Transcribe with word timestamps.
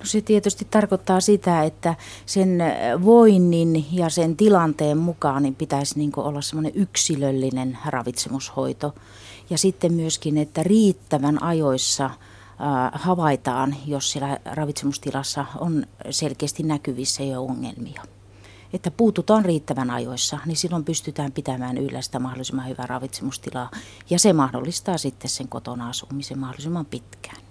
No 0.00 0.06
se 0.06 0.20
tietysti 0.20 0.66
tarkoittaa 0.70 1.20
sitä, 1.20 1.62
että 1.64 1.94
sen 2.26 2.62
voinnin 3.04 3.86
ja 3.92 4.08
sen 4.08 4.36
tilanteen 4.36 4.98
mukaan 4.98 5.42
niin 5.42 5.54
pitäisi 5.54 5.98
niin 5.98 6.12
olla 6.16 6.40
semmoinen 6.40 6.72
yksilöllinen 6.74 7.78
ravitsemushoito. 7.86 8.94
Ja 9.50 9.58
sitten 9.58 9.92
myöskin, 9.92 10.38
että 10.38 10.62
riittävän 10.62 11.42
ajoissa 11.42 12.10
havaitaan, 12.92 13.76
jos 13.86 14.12
siellä 14.12 14.38
ravitsemustilassa 14.44 15.46
on 15.58 15.86
selkeästi 16.10 16.62
näkyvissä 16.62 17.22
jo 17.22 17.42
ongelmia. 17.42 18.02
Että 18.72 18.90
puututaan 18.90 19.44
riittävän 19.44 19.90
ajoissa, 19.90 20.38
niin 20.46 20.56
silloin 20.56 20.84
pystytään 20.84 21.32
pitämään 21.32 21.78
yllä 21.78 22.02
sitä 22.02 22.18
mahdollisimman 22.18 22.68
hyvää 22.68 22.86
ravitsemustilaa. 22.86 23.70
Ja 24.10 24.18
se 24.18 24.32
mahdollistaa 24.32 24.98
sitten 24.98 25.30
sen 25.30 25.48
kotona 25.48 25.88
asumisen 25.88 26.38
mahdollisimman 26.38 26.86
pitkään 26.86 27.47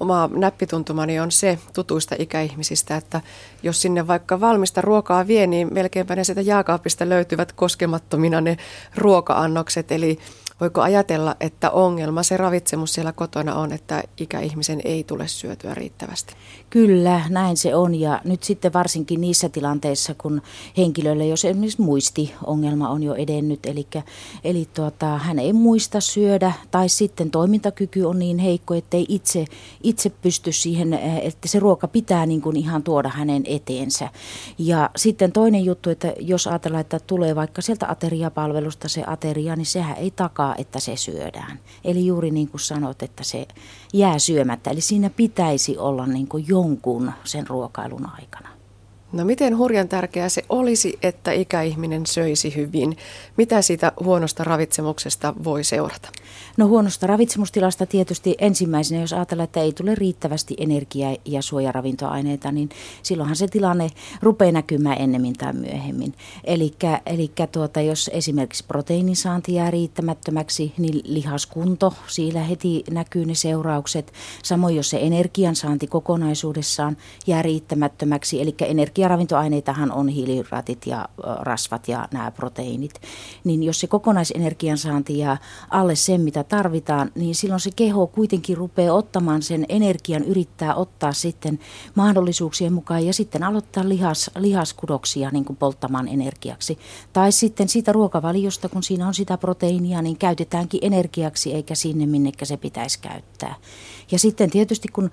oma 0.00 0.30
näppituntumani 0.32 1.20
on 1.20 1.30
se 1.30 1.58
tutuista 1.74 2.14
ikäihmisistä, 2.18 2.96
että 2.96 3.20
jos 3.62 3.82
sinne 3.82 4.06
vaikka 4.06 4.40
valmista 4.40 4.80
ruokaa 4.80 5.26
vie, 5.26 5.46
niin 5.46 5.74
melkeinpä 5.74 6.16
ne 6.16 6.24
sieltä 6.24 6.40
jääkaapista 6.40 7.08
löytyvät 7.08 7.52
koskemattomina 7.52 8.40
ne 8.40 8.56
ruoka-annokset. 8.96 9.92
Eli 9.92 10.18
Voiko 10.60 10.80
ajatella, 10.80 11.36
että 11.40 11.70
ongelma, 11.70 12.22
se 12.22 12.36
ravitsemus 12.36 12.92
siellä 12.94 13.12
kotona 13.12 13.54
on, 13.54 13.72
että 13.72 14.02
ikäihmisen 14.18 14.80
ei 14.84 15.04
tule 15.04 15.28
syötyä 15.28 15.74
riittävästi? 15.74 16.34
Kyllä, 16.70 17.20
näin 17.28 17.56
se 17.56 17.74
on. 17.74 17.94
Ja 17.94 18.20
nyt 18.24 18.42
sitten 18.42 18.72
varsinkin 18.72 19.20
niissä 19.20 19.48
tilanteissa, 19.48 20.14
kun 20.14 20.42
henkilölle, 20.76 21.26
jos 21.26 21.44
esimerkiksi 21.44 21.82
muistiongelma 21.82 22.88
on 22.88 23.02
jo 23.02 23.14
edennyt, 23.14 23.66
eli, 23.66 23.86
eli 24.44 24.68
tuota, 24.74 25.18
hän 25.18 25.38
ei 25.38 25.52
muista 25.52 26.00
syödä, 26.00 26.52
tai 26.70 26.88
sitten 26.88 27.30
toimintakyky 27.30 28.02
on 28.02 28.18
niin 28.18 28.38
heikko, 28.38 28.74
ettei 28.74 29.06
itse, 29.08 29.44
itse 29.82 30.10
pysty 30.10 30.52
siihen, 30.52 30.92
että 31.22 31.48
se 31.48 31.58
ruoka 31.58 31.88
pitää 31.88 32.26
niin 32.26 32.42
kuin 32.42 32.56
ihan 32.56 32.82
tuoda 32.82 33.08
hänen 33.08 33.42
eteensä. 33.46 34.08
Ja 34.58 34.90
sitten 34.96 35.32
toinen 35.32 35.64
juttu, 35.64 35.90
että 35.90 36.12
jos 36.20 36.46
ajatellaan, 36.46 36.80
että 36.80 37.00
tulee 37.06 37.36
vaikka 37.36 37.62
sieltä 37.62 37.86
ateriapalvelusta 37.88 38.88
se 38.88 39.04
ateria, 39.06 39.56
niin 39.56 39.66
sehän 39.66 39.96
ei 39.96 40.10
takaa 40.10 40.49
odottaa, 40.50 40.62
että 40.62 40.80
se 40.80 40.96
syödään. 40.96 41.58
Eli 41.84 42.06
juuri 42.06 42.30
niin 42.30 42.48
kuin 42.48 42.60
sanot, 42.60 43.02
että 43.02 43.24
se 43.24 43.46
jää 43.92 44.18
syömättä. 44.18 44.70
Eli 44.70 44.80
siinä 44.80 45.10
pitäisi 45.10 45.78
olla 45.78 46.06
niin 46.06 46.26
kuin 46.28 46.44
jonkun 46.48 47.12
sen 47.24 47.46
ruokailun 47.46 48.06
aikana. 48.06 48.59
No 49.12 49.24
miten 49.24 49.58
hurjan 49.58 49.88
tärkeää 49.88 50.28
se 50.28 50.44
olisi, 50.48 50.98
että 51.02 51.32
ikäihminen 51.32 52.06
söisi 52.06 52.56
hyvin? 52.56 52.96
Mitä 53.36 53.62
siitä 53.62 53.92
huonosta 54.04 54.44
ravitsemuksesta 54.44 55.34
voi 55.44 55.64
seurata? 55.64 56.08
No 56.56 56.68
huonosta 56.68 57.06
ravitsemustilasta 57.06 57.86
tietysti 57.86 58.34
ensimmäisenä, 58.38 59.00
jos 59.00 59.12
ajatellaan, 59.12 59.44
että 59.44 59.60
ei 59.60 59.72
tule 59.72 59.94
riittävästi 59.94 60.54
energiaa 60.58 61.16
ja 61.24 61.42
suojaravintoaineita, 61.42 62.52
niin 62.52 62.68
silloinhan 63.02 63.36
se 63.36 63.48
tilanne 63.48 63.90
rupeaa 64.22 64.52
näkymään 64.52 65.00
ennemmin 65.00 65.34
tai 65.34 65.52
myöhemmin. 65.52 66.14
Eli 66.44 66.74
tuota, 67.52 67.80
jos 67.80 68.10
esimerkiksi 68.12 68.64
proteiinin 68.64 69.16
saanti 69.16 69.54
jää 69.54 69.70
riittämättömäksi, 69.70 70.72
niin 70.78 71.00
lihaskunto, 71.04 71.94
siellä 72.06 72.40
heti 72.40 72.84
näkyy 72.90 73.24
ne 73.24 73.34
seuraukset. 73.34 74.12
Samoin 74.42 74.76
jos 74.76 74.90
se 74.90 74.98
energiansaanti 75.02 75.86
kokonaisuudessaan 75.86 76.96
jää 77.26 77.42
riittämättömäksi, 77.42 78.40
eli 78.40 78.54
energiaravintoaineitahan 79.00 79.92
on 79.92 80.08
hiilihydraatit 80.08 80.86
ja 80.86 81.08
rasvat 81.40 81.88
ja 81.88 82.08
nämä 82.12 82.30
proteiinit, 82.30 82.92
niin 83.44 83.62
jos 83.62 83.80
se 83.80 83.86
kokonaisenergiansaanti 83.86 85.18
jää 85.18 85.38
alle 85.70 85.96
sen, 85.96 86.20
mitä 86.20 86.44
tarvitaan, 86.44 87.10
niin 87.14 87.34
silloin 87.34 87.60
se 87.60 87.70
keho 87.76 88.06
kuitenkin 88.06 88.56
rupeaa 88.56 88.94
ottamaan 88.94 89.42
sen 89.42 89.66
energian, 89.68 90.24
yrittää 90.24 90.74
ottaa 90.74 91.12
sitten 91.12 91.58
mahdollisuuksien 91.94 92.72
mukaan 92.72 93.06
ja 93.06 93.12
sitten 93.12 93.42
aloittaa 93.42 93.88
lihas, 93.88 94.30
lihaskudoksia 94.38 95.30
niin 95.30 95.44
kuin 95.44 95.56
polttamaan 95.56 96.08
energiaksi. 96.08 96.78
Tai 97.12 97.32
sitten 97.32 97.68
siitä 97.68 97.92
ruokavaliosta, 97.92 98.68
kun 98.68 98.82
siinä 98.82 99.06
on 99.06 99.14
sitä 99.14 99.38
proteiinia, 99.38 100.02
niin 100.02 100.16
käytetäänkin 100.16 100.80
energiaksi 100.82 101.54
eikä 101.54 101.74
sinne, 101.74 102.06
minnekä 102.06 102.44
se 102.44 102.56
pitäisi 102.56 102.98
käyttää. 103.00 103.54
Ja 104.10 104.18
sitten 104.18 104.50
tietysti 104.50 104.88
kun 104.88 105.10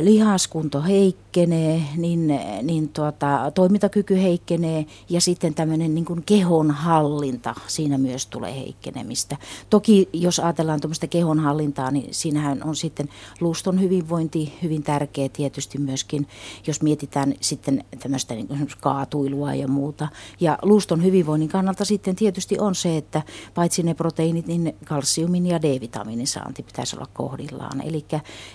lihaskunto 0.00 0.82
heikkenee, 0.82 1.82
niin, 1.96 2.40
niin 2.62 2.88
tuota, 2.88 3.52
toimintakyky 3.54 4.22
heikkenee 4.22 4.86
ja 5.08 5.20
sitten 5.20 5.54
tämmöinen 5.54 5.94
niin 5.94 6.04
kuin 6.04 6.22
kehon 6.26 6.70
hallinta, 6.70 7.54
siinä 7.66 7.98
myös 7.98 8.26
tulee 8.26 8.54
heikkenemistä. 8.54 9.36
Toki 9.70 10.08
jos 10.12 10.40
ajatellaan 10.40 10.80
tuommoista 10.80 11.06
kehon 11.06 11.38
hallintaa, 11.38 11.90
niin 11.90 12.14
siinähän 12.14 12.64
on 12.64 12.76
sitten 12.76 13.08
luuston 13.40 13.80
hyvinvointi 13.80 14.58
hyvin 14.62 14.82
tärkeä 14.82 15.28
tietysti 15.28 15.78
myöskin, 15.78 16.26
jos 16.66 16.82
mietitään 16.82 17.34
sitten 17.40 17.84
tämmöistä 17.98 18.34
niin 18.34 18.48
kuin 18.48 18.68
kaatuilua 18.80 19.54
ja 19.54 19.68
muuta. 19.68 20.08
Ja 20.40 20.58
luuston 20.62 21.04
hyvinvoinnin 21.04 21.48
kannalta 21.48 21.84
sitten 21.84 22.16
tietysti 22.16 22.58
on 22.58 22.74
se, 22.74 22.96
että 22.96 23.22
paitsi 23.54 23.82
ne 23.82 23.94
proteiinit, 23.94 24.46
niin 24.46 24.76
kalsiumin 24.84 25.46
ja 25.46 25.62
D-vitamiinin 25.62 26.26
saanti 26.26 26.62
pitäisi 26.62 26.96
olla 26.96 27.06
kohdillaan. 27.14 27.82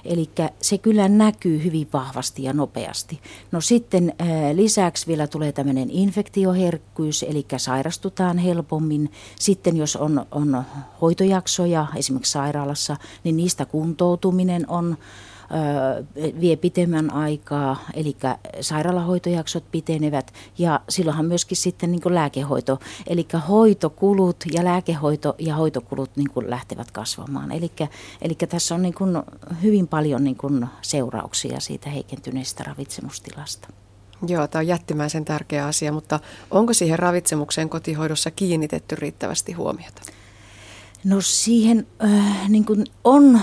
Eli 0.05 0.29
se 0.61 0.77
kyllä 0.77 0.92
näkyy 1.09 1.63
hyvin 1.63 1.87
vahvasti 1.93 2.43
ja 2.43 2.53
nopeasti. 2.53 3.19
No 3.51 3.61
sitten 3.61 4.13
äh, 4.21 4.27
lisäksi 4.53 5.07
vielä 5.07 5.27
tulee 5.27 5.51
tämmöinen 5.51 5.89
infektioherkkyys, 5.89 7.23
eli 7.23 7.45
sairastutaan 7.57 8.37
helpommin. 8.37 9.11
Sitten 9.39 9.77
jos 9.77 9.95
on, 9.95 10.25
on 10.31 10.63
hoitojaksoja 11.01 11.87
esimerkiksi 11.95 12.31
sairaalassa, 12.31 12.97
niin 13.23 13.37
niistä 13.37 13.65
kuntoutuminen 13.65 14.69
on 14.69 14.97
vie 16.39 16.55
pitemmän 16.55 17.13
aikaa, 17.13 17.77
eli 17.93 18.15
sairaalahoitojaksot 18.61 19.63
pitenevät 19.71 20.33
ja 20.57 20.79
silloinhan 20.89 21.25
myöskin 21.25 21.57
sitten 21.57 21.91
niin 21.91 22.01
kuin 22.01 22.15
lääkehoito, 22.15 22.79
eli 23.07 23.27
hoitokulut 23.49 24.43
ja 24.53 24.63
lääkehoito 24.63 25.35
ja 25.39 25.55
hoitokulut 25.55 26.11
niin 26.15 26.29
kuin 26.29 26.49
lähtevät 26.49 26.91
kasvamaan. 26.91 27.51
Eli, 27.51 27.71
eli 28.21 28.35
tässä 28.49 28.75
on 28.75 28.81
niin 28.81 28.93
kuin 28.93 29.23
hyvin 29.61 29.87
paljon 29.87 30.23
niin 30.23 30.37
kuin 30.37 30.67
seurauksia 30.81 31.59
siitä 31.59 31.89
heikentyneestä 31.89 32.63
ravitsemustilasta. 32.63 33.67
Joo, 34.27 34.47
tämä 34.47 34.59
on 34.59 34.67
jättimäisen 34.67 35.25
tärkeä 35.25 35.65
asia, 35.65 35.91
mutta 35.91 36.19
onko 36.51 36.73
siihen 36.73 36.99
ravitsemukseen 36.99 37.69
kotihoidossa 37.69 38.31
kiinnitetty 38.31 38.95
riittävästi 38.95 39.53
huomiota? 39.53 40.01
No 41.03 41.21
siihen 41.21 41.87
äh, 42.03 42.49
niin 42.49 42.65
kuin 42.65 42.85
on 43.03 43.41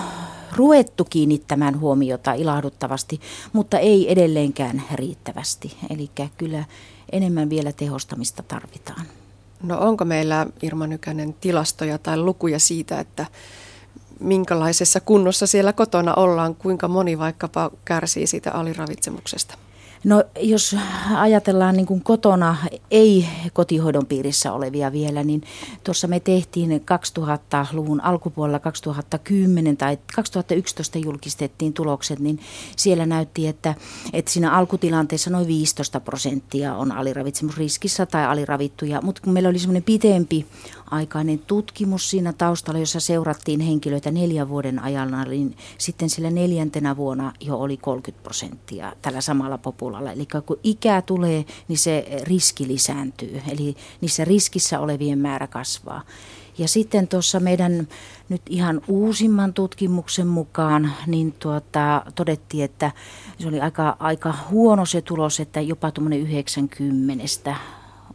ruvettu 0.57 1.05
kiinnittämään 1.05 1.81
huomiota 1.81 2.33
ilahduttavasti, 2.33 3.21
mutta 3.53 3.79
ei 3.79 4.13
edelleenkään 4.13 4.83
riittävästi. 4.95 5.77
Eli 5.91 6.11
kyllä 6.37 6.65
enemmän 7.13 7.51
vielä 7.51 7.73
tehostamista 7.73 8.43
tarvitaan. 8.43 9.07
No 9.63 9.79
onko 9.79 10.05
meillä 10.05 10.47
Irma 10.63 10.87
Nykänen 10.87 11.35
tilastoja 11.41 11.99
tai 11.99 12.19
lukuja 12.19 12.59
siitä, 12.59 13.01
että 13.01 13.27
minkälaisessa 14.21 15.01
kunnossa 15.01 15.47
siellä 15.47 15.73
kotona 15.73 16.15
ollaan, 16.15 16.55
kuinka 16.55 16.89
moni 16.89 17.19
vaikkapa 17.19 17.71
kärsii 17.85 18.27
siitä 18.27 18.53
aliravitsemuksesta? 18.53 19.59
No 20.05 20.25
jos 20.41 20.77
ajatellaan 21.15 21.77
niin 21.77 21.87
kuin 21.87 22.01
kotona 22.03 22.57
ei 22.91 23.27
kotihoidon 23.53 24.07
piirissä 24.07 24.53
olevia 24.53 24.93
vielä, 24.93 25.25
niin 25.25 25.43
tuossa 25.85 26.09
me 26.09 26.21
tehtiin 26.21 26.85
2000-luvun 27.19 28.01
alkupuolella 28.01 28.59
2010 28.59 29.77
tai 29.77 29.99
2011 30.15 30.99
julkistettiin 30.99 31.73
tulokset, 31.73 32.19
niin 32.19 32.41
siellä 32.77 33.07
näytti, 33.07 33.47
että, 33.47 33.75
että 34.13 34.31
siinä 34.31 34.53
alkutilanteessa 34.53 35.31
noin 35.31 35.47
15 35.47 36.01
prosenttia 36.01 36.75
on 36.75 36.93
aliravitsemusriskissä 36.93 38.07
tai 38.07 38.27
aliravittuja, 38.27 39.01
mutta 39.03 39.23
kun 39.23 39.33
meillä 39.33 39.49
oli 39.49 39.59
semmoinen 39.59 39.83
pitempi 39.83 40.47
aikainen 40.91 41.39
tutkimus 41.39 42.11
siinä 42.11 42.33
taustalla, 42.33 42.81
jossa 42.81 43.01
seurattiin 43.01 43.61
henkilöitä 43.61 44.11
neljän 44.11 44.49
vuoden 44.49 44.79
ajan, 44.79 45.29
niin 45.29 45.57
sitten 45.79 46.11
sillä 46.11 46.31
neljäntenä 46.31 46.97
vuonna 46.97 47.33
jo 47.41 47.59
oli 47.59 47.77
30 47.77 48.23
prosenttia 48.23 48.93
tällä 49.03 49.21
samalla 49.21 49.59
populalla. 49.59 50.13
Eli 50.13 50.27
kun 50.47 50.59
ikää 50.65 51.03
tulee, 51.03 51.45
niin 51.69 51.79
se 51.79 52.23
riski 52.23 52.69
lisääntyy, 52.69 53.43
eli 53.53 53.77
niissä 54.01 54.25
riskissä 54.25 54.81
olevien 54.81 55.19
määrä 55.19 55.47
kasvaa. 55.47 56.03
Ja 56.59 56.69
sitten 56.69 57.09
tuossa 57.09 57.41
meidän 57.41 57.89
nyt 58.29 58.43
ihan 58.49 58.81
uusimman 58.89 59.55
tutkimuksen 59.55 60.27
mukaan, 60.27 60.93
niin 61.07 61.33
tuota, 61.33 62.03
todettiin, 62.15 62.65
että 62.65 62.93
se 63.39 63.49
oli 63.49 63.61
aika, 63.61 63.97
aika 63.99 64.35
huono 64.51 64.87
se 64.87 65.03
tulos, 65.03 65.41
että 65.41 65.61
jopa 65.61 65.91
tuommoinen 65.91 66.21
90 66.21 67.57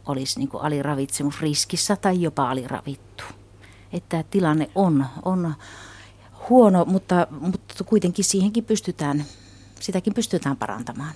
olisi 0.06 0.38
niin 0.38 0.48
kuin 0.48 0.62
aliravitsemusriskissä 0.62 1.96
tai 1.96 2.22
jopa 2.22 2.50
aliravittu. 2.50 3.24
Että 3.92 4.24
tilanne 4.30 4.70
on, 4.74 5.06
on 5.24 5.54
huono, 6.50 6.84
mutta, 6.84 7.26
mutta 7.40 7.84
kuitenkin 7.84 8.24
siihenkin 8.24 8.64
pystytään, 8.64 9.24
sitäkin 9.80 10.14
pystytään 10.14 10.56
parantamaan. 10.56 11.14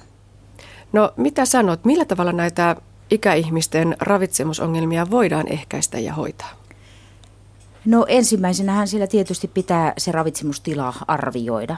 No 0.92 1.12
mitä 1.16 1.44
sanot, 1.44 1.84
millä 1.84 2.04
tavalla 2.04 2.32
näitä 2.32 2.76
ikäihmisten 3.10 3.96
ravitsemusongelmia 4.00 5.10
voidaan 5.10 5.48
ehkäistä 5.48 5.98
ja 5.98 6.14
hoitaa? 6.14 6.60
No 7.84 8.04
ensimmäisenähän 8.08 8.88
siellä 8.88 9.06
tietysti 9.06 9.48
pitää 9.48 9.92
se 9.98 10.12
ravitsemustila 10.12 10.94
arvioida. 11.08 11.76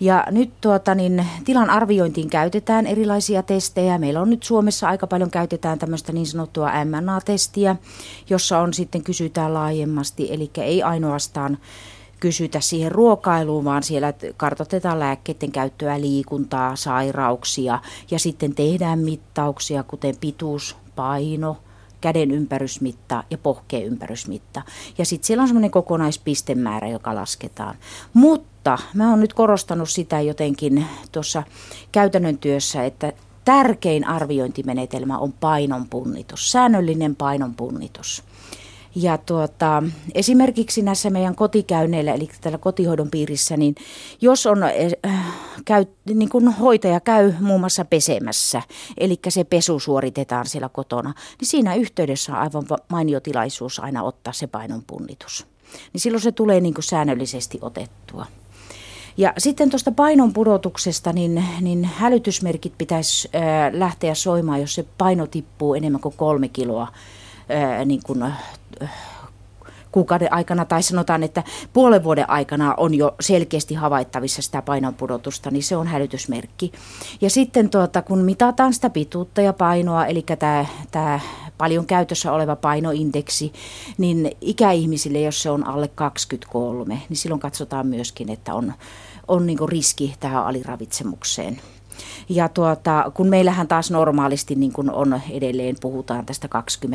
Ja 0.00 0.24
nyt 0.30 0.50
tuota, 0.60 0.94
niin, 0.94 1.26
tilan 1.44 1.70
arviointiin 1.70 2.30
käytetään 2.30 2.86
erilaisia 2.86 3.42
testejä. 3.42 3.98
Meillä 3.98 4.20
on 4.20 4.30
nyt 4.30 4.42
Suomessa 4.42 4.88
aika 4.88 5.06
paljon 5.06 5.30
käytetään 5.30 5.78
tämmöistä 5.78 6.12
niin 6.12 6.26
sanottua 6.26 6.70
MNA-testiä, 6.84 7.76
jossa 8.30 8.58
on 8.58 8.74
sitten 8.74 9.04
kysytään 9.04 9.54
laajemmasti, 9.54 10.32
eli 10.32 10.50
ei 10.56 10.82
ainoastaan 10.82 11.58
kysytä 12.20 12.60
siihen 12.60 12.92
ruokailuun, 12.92 13.64
vaan 13.64 13.82
siellä 13.82 14.12
kartoitetaan 14.36 14.98
lääkkeiden 14.98 15.52
käyttöä, 15.52 16.00
liikuntaa, 16.00 16.76
sairauksia 16.76 17.78
ja 18.10 18.18
sitten 18.18 18.54
tehdään 18.54 18.98
mittauksia, 18.98 19.82
kuten 19.82 20.14
pituus, 20.20 20.76
paino, 20.96 21.56
käden 22.00 22.30
ympärysmitta 22.30 23.24
ja 23.30 23.38
pohkeen 23.38 23.84
ympärysmitta. 23.84 24.62
Ja 24.98 25.04
sitten 25.04 25.26
siellä 25.26 25.42
on 25.42 25.48
semmoinen 25.48 25.70
kokonaispistemäärä, 25.70 26.88
joka 26.88 27.14
lasketaan. 27.14 27.74
Mutta 28.14 28.78
mä 28.94 29.10
oon 29.10 29.20
nyt 29.20 29.34
korostanut 29.34 29.90
sitä 29.90 30.20
jotenkin 30.20 30.86
tuossa 31.12 31.42
käytännön 31.92 32.38
työssä, 32.38 32.84
että 32.84 33.12
tärkein 33.44 34.08
arviointimenetelmä 34.08 35.18
on 35.18 35.32
painonpunnitus, 35.32 36.52
säännöllinen 36.52 37.16
painonpunnitus. 37.16 38.24
Ja 39.00 39.18
tuota, 39.18 39.82
esimerkiksi 40.14 40.82
näissä 40.82 41.10
meidän 41.10 41.34
kotikäynneillä, 41.34 42.14
eli 42.14 42.28
tällä 42.40 42.58
kotihoidon 42.58 43.10
piirissä, 43.10 43.56
niin 43.56 43.74
jos 44.20 44.46
on, 44.46 44.62
äh, 44.62 45.24
käy, 45.64 45.86
niin 46.14 46.28
kun 46.28 46.48
hoitaja 46.48 47.00
käy 47.00 47.32
muun 47.40 47.60
muassa 47.60 47.84
pesemässä, 47.84 48.62
eli 48.96 49.18
se 49.28 49.44
pesu 49.44 49.78
suoritetaan 49.78 50.46
siellä 50.46 50.68
kotona, 50.68 51.14
niin 51.40 51.48
siinä 51.48 51.74
yhteydessä 51.74 52.32
on 52.32 52.38
aivan 52.38 52.64
mainio 52.88 53.20
tilaisuus 53.20 53.80
aina 53.80 54.02
ottaa 54.02 54.32
se 54.32 54.46
painonpunnitus. 54.46 55.46
Niin 55.92 56.00
silloin 56.00 56.22
se 56.22 56.32
tulee 56.32 56.60
niin 56.60 56.74
kuin 56.74 56.84
säännöllisesti 56.84 57.58
otettua. 57.62 58.26
Ja 59.16 59.32
sitten 59.38 59.70
tuosta 59.70 59.92
painon 59.92 60.32
pudotuksesta, 60.32 61.12
niin, 61.12 61.44
niin 61.60 61.84
hälytysmerkit 61.84 62.72
pitäisi 62.78 63.28
äh, 63.34 63.42
lähteä 63.72 64.14
soimaan, 64.14 64.60
jos 64.60 64.74
se 64.74 64.84
paino 64.98 65.26
tippuu 65.26 65.74
enemmän 65.74 66.00
kuin 66.00 66.14
kolme 66.16 66.48
kiloa 66.48 66.88
niin 67.84 68.00
kuin, 68.06 68.24
kuukauden 69.92 70.32
aikana 70.32 70.64
tai 70.64 70.82
sanotaan, 70.82 71.22
että 71.22 71.42
puolen 71.72 72.04
vuoden 72.04 72.30
aikana 72.30 72.74
on 72.76 72.94
jo 72.94 73.14
selkeästi 73.20 73.74
havaittavissa 73.74 74.42
sitä 74.42 74.62
painonpudotusta, 74.62 75.50
niin 75.50 75.62
se 75.62 75.76
on 75.76 75.86
hälytysmerkki. 75.86 76.72
Ja 77.20 77.30
sitten 77.30 77.70
tuota, 77.70 78.02
kun 78.02 78.18
mitataan 78.18 78.74
sitä 78.74 78.90
pituutta 78.90 79.40
ja 79.40 79.52
painoa, 79.52 80.06
eli 80.06 80.24
tämä, 80.38 80.66
tämä 80.90 81.20
paljon 81.58 81.86
käytössä 81.86 82.32
oleva 82.32 82.56
painoindeksi, 82.56 83.52
niin 83.98 84.30
ikäihmisille, 84.40 85.20
jos 85.20 85.42
se 85.42 85.50
on 85.50 85.66
alle 85.66 85.88
23, 85.88 87.02
niin 87.08 87.16
silloin 87.16 87.40
katsotaan 87.40 87.86
myöskin, 87.86 88.30
että 88.30 88.54
on, 88.54 88.72
on 89.28 89.46
niin 89.46 89.68
riski 89.68 90.14
tähän 90.20 90.46
aliravitsemukseen. 90.46 91.60
Ja 92.28 92.48
tuota, 92.48 93.12
kun 93.14 93.28
meillähän 93.28 93.68
taas 93.68 93.90
normaalisti 93.90 94.54
niin 94.54 94.72
kuin 94.72 94.90
on 94.90 95.20
edelleen, 95.30 95.76
puhutaan 95.80 96.26
tästä 96.26 96.48
20-25. 96.86 96.90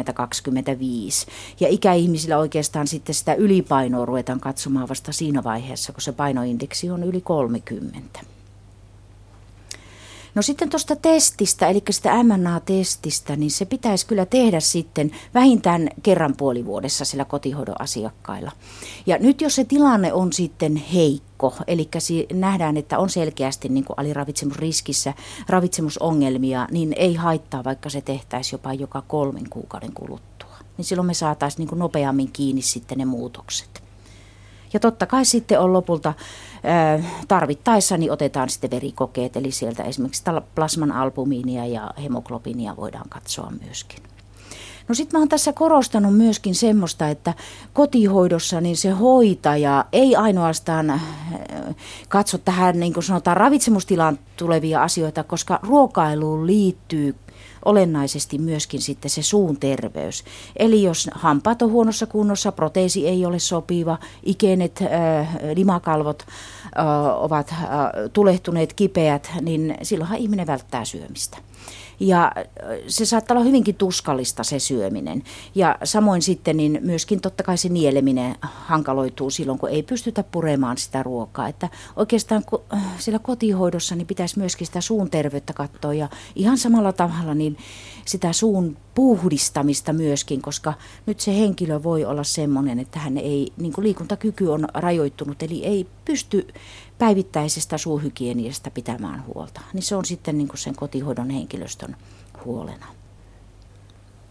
Ja 1.59 1.67
ikäihmisillä 1.67 2.37
oikeastaan 2.37 2.87
sitten 2.87 3.15
sitä 3.15 3.33
ylipainoa 3.33 4.05
ruvetaan 4.05 4.39
katsomaan 4.39 4.89
vasta 4.89 5.11
siinä 5.11 5.43
vaiheessa, 5.43 5.93
kun 5.93 6.01
se 6.01 6.11
painoindeksi 6.11 6.89
on 6.89 7.03
yli 7.03 7.21
30. 7.21 8.32
No 10.35 10.41
sitten 10.41 10.69
tuosta 10.69 10.95
testistä, 10.95 11.67
eli 11.67 11.83
sitä 11.89 12.23
MNA-testistä, 12.23 13.35
niin 13.35 13.51
se 13.51 13.65
pitäisi 13.65 14.07
kyllä 14.07 14.25
tehdä 14.25 14.59
sitten 14.59 15.11
vähintään 15.33 15.89
kerran 16.03 16.35
puolivuodessa 16.35 17.05
sillä 17.05 17.25
kotihoidon 17.25 17.81
asiakkailla. 17.81 18.51
Ja 19.05 19.17
nyt 19.17 19.41
jos 19.41 19.55
se 19.55 19.63
tilanne 19.63 20.13
on 20.13 20.33
sitten 20.33 20.75
heikko, 20.75 21.53
eli 21.67 21.89
nähdään, 22.33 22.77
että 22.77 22.99
on 22.99 23.09
selkeästi 23.09 23.69
niin 23.69 23.85
kuin 23.85 23.99
aliravitsemusriskissä 23.99 25.13
ravitsemusongelmia, 25.49 26.67
niin 26.71 26.93
ei 26.97 27.15
haittaa, 27.15 27.63
vaikka 27.63 27.89
se 27.89 28.01
tehtäisiin 28.01 28.53
jopa 28.53 28.73
joka 28.73 29.01
kolmen 29.01 29.49
kuukauden 29.49 29.93
kuluttua. 29.93 30.53
Niin 30.77 30.85
silloin 30.85 31.07
me 31.07 31.13
saataisiin 31.13 31.59
niin 31.59 31.69
kuin 31.69 31.79
nopeammin 31.79 32.31
kiinni 32.31 32.61
sitten 32.61 32.97
ne 32.97 33.05
muutokset. 33.05 33.82
Ja 34.73 34.79
totta 34.79 35.05
kai 35.05 35.25
sitten 35.25 35.59
on 35.59 35.73
lopulta 35.73 36.13
tarvittaessa 37.27 37.97
niin 37.97 38.11
otetaan 38.11 38.49
sitten 38.49 38.71
verikokeet, 38.71 39.37
eli 39.37 39.51
sieltä 39.51 39.83
esimerkiksi 39.83 40.23
plasman 40.55 40.91
albumiinia 40.91 41.65
ja 41.65 41.91
hemoglobinia 42.03 42.75
voidaan 42.77 43.09
katsoa 43.09 43.51
myöskin. 43.65 44.03
No 44.87 44.95
sitten 44.95 45.19
mä 45.19 45.21
oon 45.21 45.29
tässä 45.29 45.53
korostanut 45.53 46.17
myöskin 46.17 46.55
semmoista, 46.55 47.09
että 47.09 47.33
kotihoidossa 47.73 48.61
niin 48.61 48.77
se 48.77 48.89
hoitaja 48.89 49.85
ei 49.91 50.15
ainoastaan 50.15 51.01
katso 52.09 52.37
tähän 52.37 52.79
niin 52.79 52.93
kuin 52.93 53.03
sanotaan 53.03 53.37
ravitsemustilaan 53.37 54.19
tulevia 54.37 54.83
asioita, 54.83 55.23
koska 55.23 55.59
ruokailuun 55.63 56.47
liittyy 56.47 57.15
olennaisesti 57.65 58.37
myöskin 58.37 58.81
sitten 58.81 59.11
se 59.11 59.23
suun 59.23 59.59
terveys. 59.59 60.23
Eli 60.55 60.83
jos 60.83 61.09
hampaat 61.13 61.61
on 61.61 61.71
huonossa 61.71 62.05
kunnossa, 62.05 62.51
proteesi 62.51 63.07
ei 63.07 63.25
ole 63.25 63.39
sopiva, 63.39 63.97
ikenet, 64.23 64.79
äh, 64.81 65.35
limakalvot 65.53 66.23
äh, 66.27 66.85
ovat 67.23 67.51
äh, 67.51 67.59
tulehtuneet 68.13 68.73
kipeät, 68.73 69.31
niin 69.41 69.77
silloinhan 69.81 70.17
ihminen 70.19 70.47
välttää 70.47 70.85
syömistä. 70.85 71.37
Ja 71.99 72.31
se 72.87 73.05
saattaa 73.05 73.37
olla 73.37 73.45
hyvinkin 73.45 73.75
tuskallista 73.75 74.43
se 74.43 74.59
syöminen. 74.59 75.23
Ja 75.55 75.77
samoin 75.83 76.21
sitten 76.21 76.57
niin 76.57 76.79
myöskin 76.81 77.21
totta 77.21 77.43
kai 77.43 77.57
se 77.57 77.69
nieleminen 77.69 78.35
hankaloituu 78.41 79.29
silloin, 79.29 79.59
kun 79.59 79.69
ei 79.69 79.83
pystytä 79.83 80.23
puremaan 80.23 80.77
sitä 80.77 81.03
ruokaa. 81.03 81.47
Että 81.47 81.69
oikeastaan 81.95 82.43
siellä 82.97 83.19
kotihoidossa 83.19 83.95
niin 83.95 84.07
pitäisi 84.07 84.39
myöskin 84.39 84.67
sitä 84.67 84.81
suun 84.81 85.09
terveyttä 85.09 85.53
katsoa 85.53 85.93
ja 85.93 86.09
ihan 86.35 86.57
samalla 86.57 86.93
tavalla 86.93 87.33
niin 87.33 87.57
sitä 88.05 88.33
suun 88.33 88.77
puhdistamista 88.95 89.93
myöskin, 89.93 90.41
koska 90.41 90.73
nyt 91.05 91.19
se 91.19 91.39
henkilö 91.39 91.83
voi 91.83 92.05
olla 92.05 92.23
semmoinen, 92.23 92.79
että 92.79 92.99
hän 92.99 93.17
ei, 93.17 93.53
niin 93.57 93.73
kuin 93.73 93.85
liikuntakyky 93.85 94.47
on 94.47 94.67
rajoittunut, 94.73 95.43
eli 95.43 95.65
ei 95.65 95.87
pysty 96.05 96.47
päivittäisestä 96.97 97.77
suuhygieniasta 97.77 98.71
pitämään 98.71 99.25
huolta. 99.25 99.61
Niin 99.73 99.83
se 99.83 99.95
on 99.95 100.05
sitten 100.05 100.37
niin 100.37 100.47
kuin 100.47 100.57
sen 100.57 100.75
kotihoidon 100.75 101.29
henkilöstön 101.29 101.95
huolena. 102.45 103.02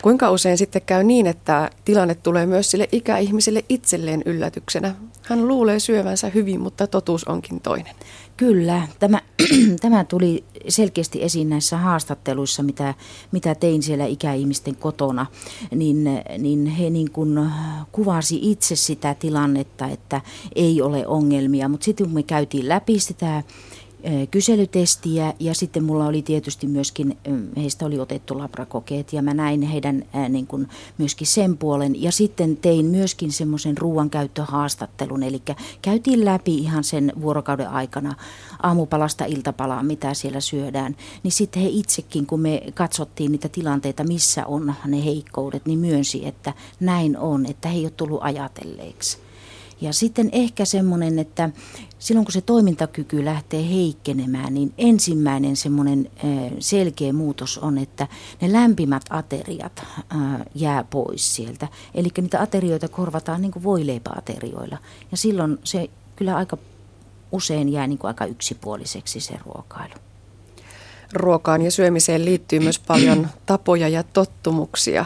Kuinka 0.03 0.31
usein 0.31 0.59
sitten 0.59 0.83
käy 0.83 1.05
niin, 1.05 1.27
että 1.27 1.71
tilanne 1.85 2.15
tulee 2.15 2.47
myös 2.47 2.71
sille 2.71 2.89
ikäihmiselle 2.93 3.65
itselleen 3.69 4.23
yllätyksenä? 4.27 4.95
Hän 5.23 5.49
luulee 5.49 5.81
syövänsä 5.81 6.29
hyvin, 6.29 6.61
mutta 6.61 6.87
totuus 6.87 7.25
onkin 7.25 7.61
toinen. 7.61 7.95
Kyllä, 8.37 8.89
tämä, 8.99 9.21
tämä 9.83 10.05
tuli 10.05 10.45
selkeästi 10.69 11.23
esiin 11.23 11.49
näissä 11.49 11.77
haastatteluissa, 11.77 12.63
mitä, 12.63 12.95
mitä 13.33 13.55
tein 13.55 13.83
siellä 13.83 14.07
ikäihmisten 14.07 14.77
kotona, 14.77 15.27
niin, 15.75 16.05
niin 16.39 16.67
he 16.67 16.91
niin 16.91 17.11
kuin 17.11 17.51
kuvasi 17.93 18.39
itse 18.43 18.77
sitä 18.77 19.15
tilannetta, 19.15 19.87
että 19.87 20.21
ei 20.55 20.83
ole 20.83 21.07
ongelmia, 21.07 21.69
mutta 21.69 21.85
sitten 21.85 22.07
kun 22.07 22.15
me 22.15 22.23
käytiin 22.23 22.69
läpi 22.69 22.99
sitä 22.99 23.43
kyselytestiä 24.31 25.35
ja 25.41 25.55
sitten 25.55 25.85
mulla 25.85 26.07
oli 26.07 26.23
tietysti 26.23 26.67
myöskin, 26.67 27.19
heistä 27.57 27.87
oli 27.87 28.01
otettu 28.01 28.39
labrakokeet 28.39 29.13
ja 29.13 29.23
mä 29.23 29.35
näin 29.35 29.63
heidän 29.63 30.05
niin 30.29 30.47
kuin 30.47 30.69
myöskin 30.99 31.27
sen 31.27 31.59
puolen 31.59 32.03
ja 32.03 32.13
sitten 32.13 32.57
tein 32.57 32.87
myöskin 32.87 33.33
semmoisen 33.33 33.79
ruoankäyttöhaastattelun, 33.79 35.23
eli 35.23 35.43
käytiin 35.83 36.25
läpi 36.25 36.59
ihan 36.59 36.85
sen 36.85 37.13
vuorokauden 37.21 37.69
aikana 37.69 38.15
aamupalasta 38.63 39.25
iltapalaan, 39.25 39.87
mitä 39.87 40.15
siellä 40.15 40.41
syödään, 40.41 40.97
niin 41.23 41.33
sitten 41.33 41.63
he 41.63 41.69
itsekin, 41.69 42.27
kun 42.27 42.41
me 42.41 42.63
katsottiin 42.75 43.33
niitä 43.33 43.49
tilanteita, 43.49 44.05
missä 44.05 44.47
on 44.47 44.75
ne 44.87 45.05
heikkoudet, 45.05 45.67
niin 45.67 45.79
myönsi, 45.79 46.27
että 46.27 46.55
näin 46.81 47.19
on, 47.19 47.47
että 47.47 47.69
he 47.69 47.75
ei 47.75 47.85
ole 47.85 47.91
tullut 47.91 48.21
ajatelleeksi. 48.23 49.19
Ja 49.83 49.93
sitten 49.93 50.29
ehkä 50.33 50.65
semmoinen, 50.65 51.19
että 51.19 51.51
silloin 51.99 52.25
kun 52.25 52.33
se 52.33 52.41
toimintakyky 52.41 53.25
lähtee 53.25 53.69
heikkenemään, 53.69 54.55
niin 54.55 54.73
ensimmäinen 54.79 55.57
semmoinen 55.57 56.11
selkeä 56.59 57.13
muutos 57.13 57.59
on, 57.59 57.79
että 57.79 58.07
ne 58.41 58.53
lämpimät 58.53 59.03
ateriat 59.11 59.85
jää 60.55 60.85
pois 60.85 61.35
sieltä. 61.35 61.69
Eli 61.95 62.09
niitä 62.21 62.41
aterioita 62.41 62.89
korvataan 62.89 63.43
niin 63.43 63.53
kuin 63.53 63.63
voileipäaterioilla. 63.63 64.79
Ja 65.11 65.17
silloin 65.17 65.59
se 65.65 65.91
kyllä 66.17 66.37
aika 66.37 66.59
usein 67.33 67.69
jää 67.69 67.87
niin 67.87 67.99
kuin 67.99 68.09
aika 68.09 68.27
yksipuoliseksi 68.27 69.21
se 69.21 69.35
ruokailu. 69.47 69.95
Ruokaan 71.13 71.63
ja 71.63 71.71
syömiseen 71.71 72.25
liittyy 72.25 72.61
myös 72.61 72.79
paljon 72.79 73.29
tapoja 73.47 73.89
ja 73.89 74.03
tottumuksia 74.03 75.05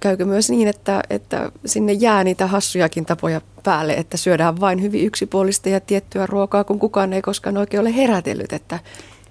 käykö 0.00 0.24
myös 0.24 0.50
niin, 0.50 0.68
että, 0.68 1.02
että 1.10 1.52
sinne 1.66 1.92
jää 1.92 2.24
niitä 2.24 2.46
hassujakin 2.46 3.06
tapoja 3.06 3.40
päälle, 3.64 3.92
että 3.92 4.16
syödään 4.16 4.60
vain 4.60 4.82
hyvin 4.82 5.06
yksipuolista 5.06 5.68
ja 5.68 5.80
tiettyä 5.80 6.26
ruokaa, 6.26 6.64
kun 6.64 6.78
kukaan 6.78 7.12
ei 7.12 7.22
koskaan 7.22 7.56
oikein 7.56 7.80
ole 7.80 7.96
herätellyt, 7.96 8.52
että 8.52 8.78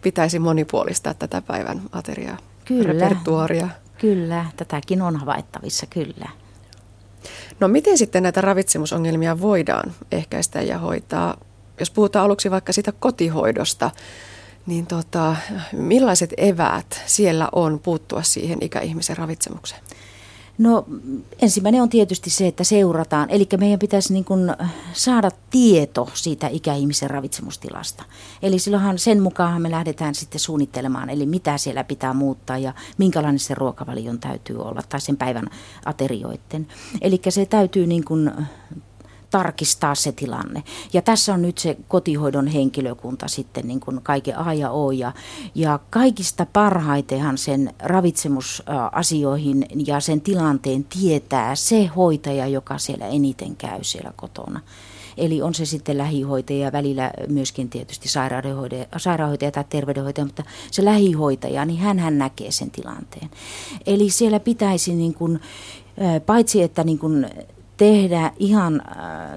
pitäisi 0.02 0.40
monipuolistaa 0.40 1.14
tätä 1.14 1.42
päivän 1.42 1.82
ateriaa, 1.92 2.38
kyllä, 2.66 2.94
repertuaria. 2.94 3.70
Kyllä, 3.98 4.46
tätäkin 4.58 5.02
on 5.02 5.16
havaittavissa, 5.16 5.86
kyllä. 5.90 6.30
No 7.60 7.68
miten 7.68 7.98
sitten 7.98 8.24
näitä 8.24 8.42
ravitsemusongelmia 8.42 9.42
voidaan 9.42 9.94
ehkäistä 10.12 10.62
ja 10.62 10.78
hoitaa? 10.78 11.38
jos 11.80 11.92
puhutaan 11.92 12.26
aluksi 12.26 12.52
vaikka 12.52 12.74
sitä 12.74 12.92
kotihoidosta, 12.92 13.92
niin 14.66 14.88
tota, 14.88 15.36
millaiset 15.72 16.34
eväät 16.38 17.02
siellä 17.06 17.50
on 17.52 17.80
puuttua 17.80 18.24
siihen 18.24 18.58
ikäihmisen 18.62 19.18
ravitsemukseen? 19.18 19.82
No 20.58 20.86
ensimmäinen 21.42 21.82
on 21.82 21.90
tietysti 21.90 22.30
se, 22.30 22.48
että 22.48 22.64
seurataan. 22.64 23.30
Eli 23.30 23.48
meidän 23.58 23.80
pitäisi 23.80 24.14
niin 24.14 24.26
kuin 24.26 24.54
saada 24.94 25.32
tieto 25.50 26.10
siitä 26.14 26.48
ikäihmisen 26.48 27.10
ravitsemustilasta. 27.10 28.04
Eli 28.42 28.60
silloinhan 28.60 29.00
sen 29.00 29.22
mukaan 29.22 29.62
me 29.62 29.72
lähdetään 29.72 30.16
sitten 30.16 30.40
suunnittelemaan, 30.40 31.10
eli 31.10 31.26
mitä 31.26 31.58
siellä 31.58 31.84
pitää 31.84 32.14
muuttaa 32.14 32.58
ja 32.58 32.74
minkälainen 32.98 33.40
se 33.40 33.54
ruokavalion 33.54 34.20
täytyy 34.20 34.62
olla 34.62 34.82
tai 34.90 35.02
sen 35.02 35.18
päivän 35.18 35.50
aterioiden. 35.86 36.68
Eli 37.02 37.22
se 37.30 37.46
täytyy 37.46 37.88
niin 37.88 38.06
kuin 38.06 38.32
tarkistaa 39.30 39.96
se 39.96 40.12
tilanne. 40.12 40.64
Ja 40.94 41.02
tässä 41.02 41.34
on 41.34 41.42
nyt 41.42 41.58
se 41.58 41.78
kotihoidon 41.88 42.48
henkilökunta 42.48 43.28
sitten 43.28 43.68
niin 43.68 43.80
kuin 43.80 44.02
kaiken 44.04 44.38
A 44.38 44.54
ja 44.54 44.72
O. 44.72 44.92
Ja, 44.92 45.12
ja 45.56 45.80
kaikista 45.90 46.46
parhaitenhan 46.54 47.38
sen 47.38 47.74
ravitsemusasioihin 47.80 49.66
ja 49.86 50.00
sen 50.00 50.22
tilanteen 50.22 50.84
tietää 50.84 51.56
se 51.56 51.86
hoitaja, 51.86 52.48
joka 52.48 52.78
siellä 52.78 53.08
eniten 53.08 53.56
käy 53.56 53.84
siellä 53.84 54.14
kotona. 54.16 54.60
Eli 55.18 55.42
on 55.42 55.54
se 55.54 55.66
sitten 55.66 55.98
lähihoitaja, 55.98 56.72
välillä 56.72 57.12
myöskin 57.28 57.70
tietysti 57.70 58.10
sairaanhoitaja, 58.10 58.86
sairaanhoitaja 58.98 59.52
tai 59.52 59.64
terveydenhoitaja, 59.70 60.26
mutta 60.26 60.44
se 60.72 60.86
lähihoitaja, 60.86 61.66
niin 61.66 61.80
hän, 61.80 62.00
hän 62.00 62.18
näkee 62.18 62.52
sen 62.52 62.72
tilanteen. 62.72 63.30
Eli 63.86 64.10
siellä 64.10 64.40
pitäisi 64.40 64.96
niin 64.96 65.14
kuin, 65.14 65.40
paitsi 66.26 66.64
että 66.64 66.84
niin 66.84 67.00
kuin 67.00 67.30
tehdä 67.78 68.32
ihan 68.40 68.82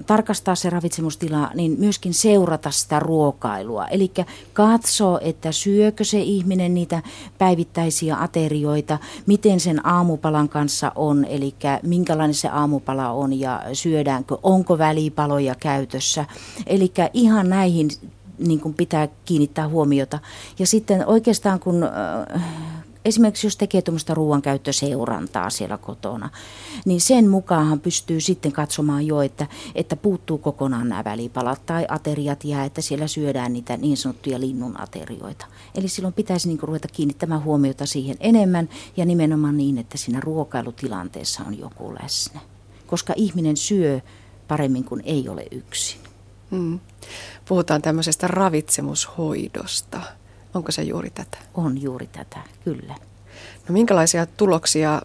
tarkastaa 0.07 0.55
se 0.55 0.69
ravitsemustila, 0.69 1.51
niin 1.55 1.75
myöskin 1.79 2.13
seurata 2.13 2.71
sitä 2.71 2.99
ruokailua. 2.99 3.87
Eli 3.87 4.11
katso, 4.53 5.19
että 5.21 5.51
syökö 5.51 6.03
se 6.03 6.19
ihminen 6.19 6.73
niitä 6.73 7.01
päivittäisiä 7.37 8.17
aterioita, 8.17 8.97
miten 9.25 9.59
sen 9.59 9.85
aamupalan 9.85 10.49
kanssa 10.49 10.91
on, 10.95 11.25
eli 11.25 11.55
minkälainen 11.83 12.33
se 12.33 12.47
aamupala 12.47 13.11
on 13.11 13.39
ja 13.39 13.61
syödäänkö, 13.73 14.37
onko 14.43 14.77
välipaloja 14.77 15.55
käytössä. 15.55 16.25
Eli 16.67 16.91
ihan 17.13 17.49
näihin 17.49 17.89
niin 18.37 18.59
kuin 18.59 18.73
pitää 18.73 19.07
kiinnittää 19.25 19.67
huomiota. 19.67 20.19
Ja 20.59 20.67
sitten 20.67 21.05
oikeastaan 21.05 21.59
kun 21.59 21.83
äh, 21.83 22.43
esimerkiksi 23.05 23.47
jos 23.47 23.57
tekee 23.57 23.81
tuommoista 23.81 24.13
ruoankäyttöseurantaa 24.13 25.49
siellä 25.49 25.77
kotona, 25.77 26.29
niin 26.85 27.01
sen 27.01 27.29
mukaan 27.29 27.79
pystyy 27.79 28.21
sitten 28.21 28.51
katsomaan 28.51 29.07
jo, 29.07 29.21
että, 29.21 29.47
että 29.75 29.95
puuttuu 29.95 30.37
kokonaan 30.37 30.89
nämä 30.89 31.03
välipalat 31.03 31.65
tai 31.65 31.85
ateriat 31.89 32.43
jää, 32.43 32.65
että 32.65 32.81
siellä 32.81 33.07
syödään 33.07 33.53
niitä 33.53 33.77
niin 33.77 33.97
sanottuja 33.97 34.39
linnun 34.39 34.81
aterioita. 34.81 35.45
Eli 35.75 35.87
silloin 35.87 36.13
pitäisi 36.13 36.47
niin 36.47 36.59
ruveta 36.59 36.87
kiinnittämään 36.87 37.43
huomiota 37.43 37.85
siihen 37.85 38.17
enemmän 38.19 38.69
ja 38.97 39.05
nimenomaan 39.05 39.57
niin, 39.57 39.77
että 39.77 39.97
siinä 39.97 40.19
ruokailutilanteessa 40.19 41.43
on 41.47 41.59
joku 41.59 41.93
läsnä. 42.03 42.39
Koska 42.87 43.13
ihminen 43.15 43.57
syö 43.57 43.99
paremmin 44.47 44.83
kuin 44.83 45.01
ei 45.05 45.29
ole 45.29 45.45
yksin. 45.51 45.99
Hmm. 46.51 46.79
Puhutaan 47.47 47.81
tämmöisestä 47.81 48.27
ravitsemushoidosta. 48.27 50.01
Onko 50.53 50.71
se 50.71 50.81
juuri 50.81 51.09
tätä? 51.09 51.37
On 51.53 51.81
juuri 51.81 52.07
tätä, 52.07 52.39
kyllä. 52.63 52.95
No 53.67 53.73
minkälaisia 53.73 54.25
tuloksia 54.25 55.01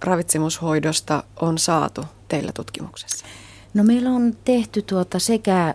ravitsemushoidosta 0.00 1.24
on 1.40 1.58
saatu 1.58 2.04
teillä 2.28 2.52
tutkimuksessa? 2.52 3.26
No 3.74 3.84
meillä 3.84 4.10
on 4.10 4.36
tehty 4.44 4.82
tuota 4.82 5.18
sekä 5.18 5.68
äh, 5.68 5.74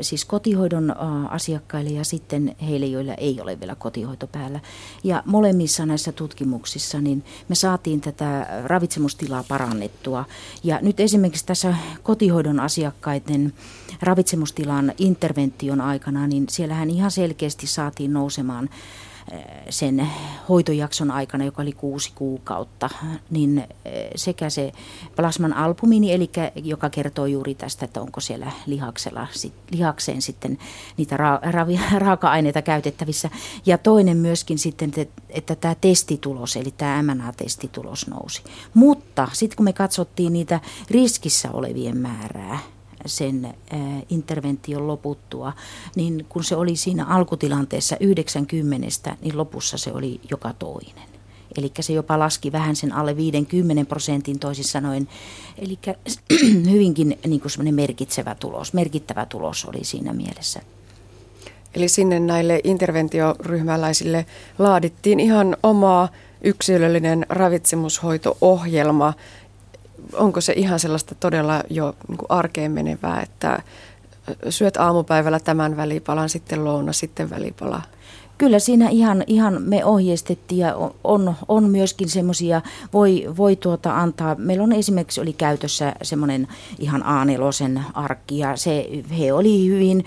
siis 0.00 0.24
kotihoidon 0.24 0.90
äh, 0.90 1.34
asiakkaille 1.34 1.90
ja 1.90 2.04
sitten 2.04 2.56
heille, 2.66 2.86
joilla 2.86 3.14
ei 3.14 3.40
ole 3.40 3.60
vielä 3.60 3.74
kotihoito 3.74 4.26
päällä. 4.26 4.60
Ja 5.04 5.22
molemmissa 5.26 5.86
näissä 5.86 6.12
tutkimuksissa 6.12 7.00
niin 7.00 7.24
me 7.48 7.54
saatiin 7.54 8.00
tätä 8.00 8.46
ravitsemustilaa 8.64 9.44
parannettua. 9.48 10.24
Ja 10.64 10.78
nyt 10.82 11.00
esimerkiksi 11.00 11.46
tässä 11.46 11.74
kotihoidon 12.02 12.60
asiakkaiden 12.60 13.52
ravitsemustilan 14.02 14.92
intervention 14.98 15.80
aikana, 15.80 16.26
niin 16.26 16.46
siellähän 16.48 16.90
ihan 16.90 17.10
selkeästi 17.10 17.66
saatiin 17.66 18.12
nousemaan 18.12 18.68
sen 19.70 20.08
hoitojakson 20.48 21.10
aikana, 21.10 21.44
joka 21.44 21.62
oli 21.62 21.72
kuusi 21.72 22.12
kuukautta, 22.14 22.90
niin 23.30 23.58
eh, 23.84 24.10
sekä 24.16 24.50
se 24.50 24.72
plasman 25.16 25.52
albumiini, 25.52 26.12
eli 26.12 26.30
joka 26.54 26.90
kertoo 26.90 27.26
juuri 27.26 27.54
tästä, 27.54 27.84
että 27.84 28.00
onko 28.00 28.20
siellä 28.20 28.52
lihaksella, 28.66 29.26
lihakseen 29.70 30.22
sitten 30.22 30.58
niitä 30.96 31.16
ra, 31.16 31.40
ra, 31.42 31.66
raaka-aineita 31.98 32.62
käytettävissä. 32.62 33.30
Ja 33.66 33.78
toinen 33.78 34.16
myöskin 34.16 34.58
sitten, 34.58 34.92
että 35.30 35.56
tämä 35.56 35.74
testitulos, 35.74 36.56
eli 36.56 36.74
tämä 36.76 37.02
MNA-testitulos 37.02 38.06
nousi. 38.06 38.42
Mutta 38.74 39.28
sitten 39.32 39.56
kun 39.56 39.64
me 39.64 39.72
katsottiin 39.72 40.32
niitä 40.32 40.60
riskissä 40.90 41.50
olevien 41.52 41.96
määrää, 41.96 42.58
sen 43.08 43.54
intervention 44.10 44.86
loputtua, 44.86 45.52
niin 45.96 46.26
kun 46.28 46.44
se 46.44 46.56
oli 46.56 46.76
siinä 46.76 47.04
alkutilanteessa 47.04 47.96
90, 48.00 49.16
niin 49.22 49.38
lopussa 49.38 49.78
se 49.78 49.92
oli 49.92 50.20
joka 50.30 50.52
toinen. 50.58 51.08
Eli 51.58 51.72
se 51.80 51.92
jopa 51.92 52.18
laski 52.18 52.52
vähän 52.52 52.76
sen 52.76 52.92
alle 52.92 53.16
50 53.16 53.84
prosentin 53.88 54.38
toisin 54.38 54.64
sanoen. 54.64 55.08
Eli 55.58 55.78
hyvinkin 56.72 57.18
niin 57.26 57.40
kuin 57.40 57.74
merkitsevä 57.74 58.34
tulos, 58.34 58.72
merkittävä 58.72 59.26
tulos 59.26 59.64
oli 59.64 59.84
siinä 59.84 60.12
mielessä. 60.12 60.60
Eli 61.74 61.88
sinne 61.88 62.20
näille 62.20 62.60
interventioryhmäläisille 62.64 64.26
laadittiin 64.58 65.20
ihan 65.20 65.56
oma 65.62 66.08
yksilöllinen 66.40 67.26
ravitsemushoito-ohjelma, 67.28 69.12
onko 70.12 70.40
se 70.40 70.52
ihan 70.52 70.78
sellaista 70.78 71.14
todella 71.14 71.62
jo 71.70 71.94
niin 72.08 72.18
kuin 72.18 72.30
arkeen 72.30 72.72
menevää, 72.72 73.22
että 73.22 73.62
syöt 74.48 74.76
aamupäivällä 74.76 75.40
tämän 75.40 75.76
välipalan, 75.76 76.28
sitten 76.28 76.64
louna, 76.64 76.92
sitten 76.92 77.30
välipala? 77.30 77.82
Kyllä 78.38 78.58
siinä 78.58 78.88
ihan, 78.88 79.24
ihan 79.26 79.62
me 79.62 79.84
ohjeistettiin 79.84 80.58
ja 80.58 80.90
on, 81.04 81.34
on 81.48 81.64
myöskin 81.64 82.08
semmoisia, 82.08 82.62
voi, 82.92 83.24
voi 83.36 83.56
tuota 83.56 83.96
antaa, 83.96 84.34
meillä 84.34 84.64
on 84.64 84.72
esimerkiksi 84.72 85.20
oli 85.20 85.32
käytössä 85.32 85.92
semmoinen 86.02 86.48
ihan 86.78 87.02
A4 87.02 87.80
arkki 87.94 88.38
ja 88.38 88.56
se, 88.56 88.88
he 89.18 89.32
oli 89.32 89.66
hyvin 89.66 90.04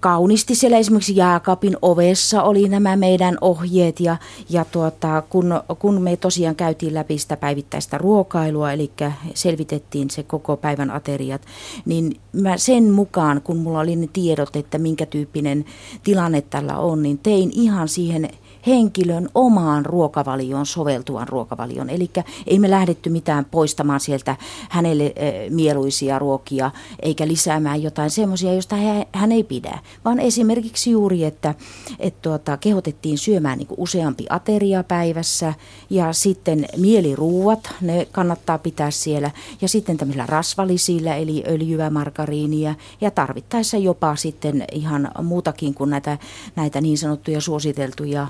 kaunisti 0.00 0.54
siellä 0.54 0.78
esimerkiksi 0.78 1.16
jääkaapin 1.16 1.76
ovessa 1.82 2.42
oli 2.42 2.68
nämä 2.68 2.96
meidän 2.96 3.38
ohjeet 3.40 4.00
ja, 4.00 4.16
ja 4.50 4.64
tuota, 4.64 5.22
kun, 5.30 5.60
kun 5.78 6.02
me 6.02 6.16
tosiaan 6.16 6.56
käytiin 6.56 6.94
läpi 6.94 7.18
sitä 7.18 7.36
päivittäistä 7.36 7.98
ruokailua, 7.98 8.72
eli 8.72 8.90
selvitettiin 9.34 10.10
se 10.10 10.22
koko 10.22 10.56
päivän 10.56 10.90
ateriat, 10.90 11.42
niin 11.84 12.20
mä 12.32 12.56
sen 12.56 12.90
mukaan, 12.90 13.40
kun 13.42 13.56
mulla 13.56 13.80
oli 13.80 13.96
ne 13.96 14.08
tiedot, 14.12 14.56
että 14.56 14.78
minkä 14.78 15.06
tyyppinen 15.06 15.64
tilanne 16.04 16.40
tällä 16.40 16.78
on, 16.78 17.02
niin 17.02 17.18
tein 17.18 17.50
ihan 17.54 17.88
siihen 17.88 18.30
henkilön 18.66 19.28
omaan 19.34 19.86
ruokavalioon 19.86 20.66
soveltuvan 20.66 21.28
ruokavalion. 21.28 21.90
Eli 21.90 22.10
ei 22.46 22.58
me 22.58 22.70
lähdetty 22.70 23.10
mitään 23.10 23.44
poistamaan 23.44 24.00
sieltä 24.00 24.36
hänelle 24.68 25.14
mieluisia 25.50 26.18
ruokia, 26.18 26.70
eikä 27.02 27.28
lisäämään 27.28 27.82
jotain 27.82 28.10
semmoisia, 28.10 28.52
joista 28.52 28.76
hän 29.12 29.32
ei 29.32 29.44
pidä, 29.44 29.78
vaan 30.04 30.20
esimerkiksi 30.20 30.90
juuri, 30.90 31.24
että, 31.24 31.54
että 31.98 32.18
tuota, 32.22 32.56
kehotettiin 32.56 33.18
syömään 33.18 33.58
niin 33.58 33.68
useampi 33.76 34.26
ateria 34.30 34.84
päivässä 34.84 35.54
ja 35.90 36.12
sitten 36.12 36.66
mieliruuat, 36.76 37.74
ne 37.80 38.08
kannattaa 38.12 38.58
pitää 38.58 38.90
siellä 38.90 39.30
ja 39.60 39.68
sitten 39.68 39.96
tämmöisillä 39.96 40.26
rasvalisilla, 40.26 41.14
eli 41.14 41.44
öljyä, 41.48 41.90
margariinia 41.90 42.74
ja 43.00 43.10
tarvittaessa 43.10 43.76
jopa 43.76 44.16
sitten 44.16 44.64
ihan 44.72 45.10
muutakin 45.22 45.74
kuin 45.74 45.90
näitä, 45.90 46.18
näitä 46.56 46.80
niin 46.80 46.98
sanottuja 46.98 47.40
suositeltuja 47.40 48.26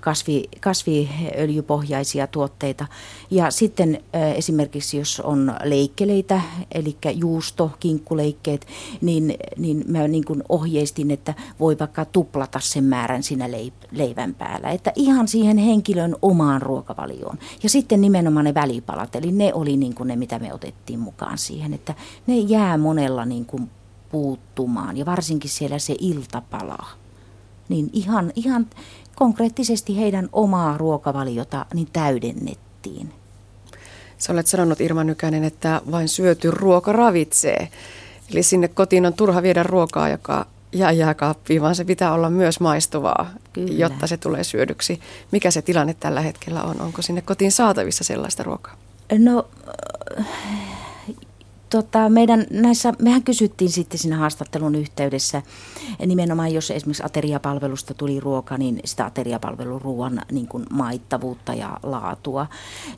kasvi, 0.00 0.44
kasviöljypohjaisia 0.60 2.26
tuotteita. 2.26 2.86
Ja 3.30 3.50
sitten 3.50 4.02
esimerkiksi 4.36 4.96
jos 4.96 5.20
on 5.20 5.54
leikkeleitä, 5.62 6.40
eli 6.72 6.96
juusto, 7.14 7.70
kinkkuleikkeet, 7.80 8.66
niin, 9.00 9.34
niin 9.56 9.84
mä 9.88 10.08
niin 10.08 10.24
kuin 10.24 10.42
ohjeistin, 10.48 11.10
että 11.10 11.34
voi 11.60 11.76
vaikka 11.78 12.04
tuplata 12.04 12.60
sen 12.60 12.84
määrän 12.84 13.22
siinä 13.22 13.48
leivän 13.90 14.34
päällä. 14.34 14.70
Että 14.70 14.92
ihan 14.96 15.28
siihen 15.28 15.58
henkilön 15.58 16.16
omaan 16.22 16.62
ruokavalioon. 16.62 17.38
Ja 17.62 17.68
sitten 17.70 18.00
nimenomaan 18.00 18.44
ne 18.44 18.54
välipalat, 18.54 19.16
eli 19.16 19.32
ne 19.32 19.54
oli 19.54 19.76
niin 19.76 19.94
kuin 19.94 20.06
ne, 20.06 20.16
mitä 20.16 20.38
me 20.38 20.54
otettiin 20.54 21.00
mukaan 21.00 21.38
siihen, 21.38 21.74
että 21.74 21.94
ne 22.26 22.36
jää 22.36 22.78
monella 22.78 23.24
niin 23.24 23.46
kuin 23.46 23.70
puuttumaan 24.10 24.96
ja 24.96 25.06
varsinkin 25.06 25.50
siellä 25.50 25.78
se 25.78 25.96
iltapala. 25.98 26.86
Niin 27.68 27.90
ihan, 27.92 28.32
ihan 28.36 28.66
konkreettisesti 29.16 29.96
heidän 29.96 30.28
omaa 30.32 30.78
ruokavaliota 30.78 31.66
niin 31.74 31.88
täydennettiin. 31.92 33.12
Sä 34.18 34.32
olet 34.32 34.46
sanonut 34.46 34.80
Irma 34.80 35.04
Nykänen, 35.04 35.44
että 35.44 35.80
vain 35.90 36.08
syöty 36.08 36.50
ruoka 36.50 36.92
ravitsee. 36.92 37.68
Eli 38.30 38.42
sinne 38.42 38.68
kotiin 38.68 39.06
on 39.06 39.14
turha 39.14 39.42
viedä 39.42 39.62
ruokaa, 39.62 40.08
joka 40.08 40.46
jää 40.72 40.92
jääkaappiin, 40.92 41.62
vaan 41.62 41.74
se 41.74 41.84
pitää 41.84 42.12
olla 42.12 42.30
myös 42.30 42.60
maistuvaa, 42.60 43.30
Kyllä. 43.52 43.72
jotta 43.72 44.06
se 44.06 44.16
tulee 44.16 44.44
syödyksi. 44.44 45.00
Mikä 45.30 45.50
se 45.50 45.62
tilanne 45.62 45.94
tällä 46.00 46.20
hetkellä 46.20 46.62
on? 46.62 46.80
Onko 46.80 47.02
sinne 47.02 47.22
kotiin 47.22 47.52
saatavissa 47.52 48.04
sellaista 48.04 48.42
ruokaa? 48.42 48.76
No 49.18 49.46
tota, 51.74 52.08
meidän 52.08 52.46
näissä, 52.50 52.92
mehän 52.98 53.22
kysyttiin 53.22 53.70
sitten 53.70 53.98
siinä 53.98 54.16
haastattelun 54.16 54.74
yhteydessä, 54.74 55.42
nimenomaan 56.06 56.54
jos 56.54 56.70
esimerkiksi 56.70 57.02
ateriapalvelusta 57.06 57.94
tuli 57.94 58.20
ruoka, 58.20 58.58
niin 58.58 58.80
sitä 58.84 59.04
ateriapalvelun 59.04 59.80
ruoan 59.82 60.20
niin 60.32 60.48
kuin 60.48 60.66
maittavuutta 60.70 61.54
ja 61.54 61.78
laatua. 61.82 62.46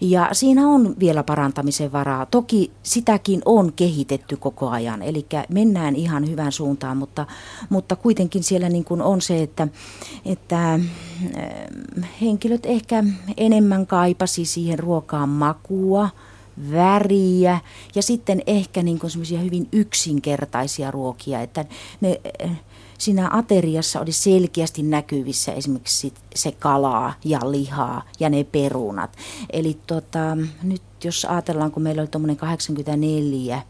Ja 0.01 0.29
siinä 0.33 0.69
on 0.69 0.95
vielä 0.99 1.23
parantamisen 1.23 1.93
varaa. 1.93 2.27
Toki 2.27 2.73
sitäkin 2.83 3.43
on 3.45 3.73
kehitetty 3.73 4.37
koko 4.37 4.69
ajan, 4.69 5.03
eli 5.03 5.27
mennään 5.49 5.97
ihan 5.97 6.31
hyvään 6.31 6.53
suuntaan, 6.53 6.97
mutta, 6.97 7.27
mutta 7.69 7.97
kuitenkin 7.97 8.43
siellä 8.43 8.69
niin 8.69 8.85
kuin 8.85 9.03
on 9.03 9.21
se, 9.21 9.43
että, 9.43 9.69
että 10.25 10.81
henkilöt 12.21 12.67
ehkä 12.67 13.05
enemmän 13.37 13.87
kaipasi 13.87 14.45
siihen 14.45 14.79
ruokaan 14.79 15.29
makua, 15.29 16.09
väriä 16.73 17.61
ja 17.95 18.03
sitten 18.03 18.43
ehkä 18.47 18.83
niin 18.83 19.01
semmoisia 19.07 19.41
hyvin 19.41 19.69
yksinkertaisia 19.73 20.91
ruokia, 20.91 21.41
että 21.41 21.65
ne, 22.01 22.21
siinä 22.99 23.31
ateriassa 23.33 24.01
oli 24.01 24.13
selkeästi 24.13 24.83
näkyvissä 24.83 25.53
esimerkiksi 25.53 26.15
se 26.35 26.53
kalaa 26.53 27.15
ja 27.25 27.51
lihaa 27.51 28.03
ja 28.21 28.31
ne 28.31 28.45
perunat. 28.45 29.17
Eli 29.51 29.79
tota, 29.87 30.37
nyt 30.63 30.83
jos 31.05 31.25
ajatellaan, 31.25 31.73
kun 31.73 31.83
meillä 31.83 32.01
oli 32.01 32.09
tuommoinen 32.09 32.37
84 32.37 33.63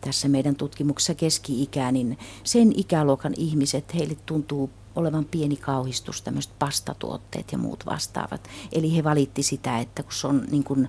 tässä 0.00 0.28
meidän 0.28 0.56
tutkimuksessa 0.56 1.14
keski-ikä, 1.14 1.92
niin 1.92 2.18
sen 2.44 2.72
ikäluokan 2.76 3.34
ihmiset, 3.36 3.94
heille 3.94 4.16
tuntuu 4.26 4.70
olevan 4.96 5.24
pieni 5.24 5.56
kauhistus, 5.56 6.22
tämmöiset 6.22 6.52
pastatuotteet 6.58 7.52
ja 7.52 7.58
muut 7.58 7.86
vastaavat. 7.86 8.48
Eli 8.72 8.96
he 8.96 9.04
valitti 9.04 9.42
sitä, 9.42 9.78
että 9.78 10.02
kun 10.02 10.12
se 10.12 10.26
on 10.26 10.44
niin 10.50 10.64
kuin 10.64 10.88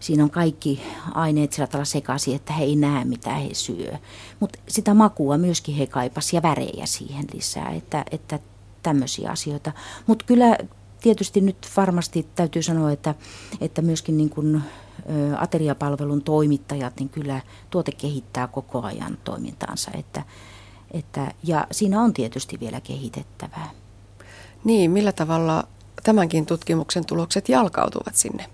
siinä 0.00 0.24
on 0.24 0.30
kaikki 0.30 0.82
aineet 1.14 1.52
sillä 1.52 1.66
tavalla 1.66 1.84
sekaisin, 1.84 2.36
että 2.36 2.52
he 2.52 2.64
ei 2.64 2.76
näe 2.76 3.04
mitä 3.04 3.34
he 3.34 3.48
syö. 3.52 3.92
Mutta 4.40 4.58
sitä 4.68 4.94
makua 4.94 5.38
myöskin 5.38 5.74
he 5.74 5.86
kaipasivat 5.86 6.44
ja 6.44 6.50
värejä 6.50 6.86
siihen 6.86 7.24
lisää, 7.34 7.70
että, 7.70 8.04
että 8.10 8.38
tämmöisiä 8.82 9.30
asioita. 9.30 9.72
Mutta 10.06 10.24
kyllä 10.24 10.58
tietysti 11.00 11.40
nyt 11.40 11.56
varmasti 11.76 12.28
täytyy 12.34 12.62
sanoa, 12.62 12.92
että, 12.92 13.14
että 13.60 13.82
myöskin 13.82 14.16
niin 14.16 14.30
kun, 14.30 14.56
ä, 14.56 14.62
ateriapalvelun 15.38 16.22
toimittajat, 16.22 16.92
niin 16.98 17.08
kyllä 17.08 17.40
tuote 17.70 17.92
kehittää 17.92 18.46
koko 18.46 18.82
ajan 18.82 19.18
toimintaansa. 19.24 19.90
Että, 19.94 20.22
että, 20.90 21.34
ja 21.42 21.66
siinä 21.70 22.02
on 22.02 22.12
tietysti 22.12 22.60
vielä 22.60 22.80
kehitettävää. 22.80 23.70
Niin, 24.64 24.90
millä 24.90 25.12
tavalla 25.12 25.64
tämänkin 26.02 26.46
tutkimuksen 26.46 27.06
tulokset 27.06 27.48
jalkautuvat 27.48 28.14
sinne 28.14 28.46